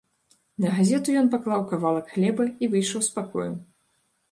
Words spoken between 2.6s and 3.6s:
і выйшаў з пакоя.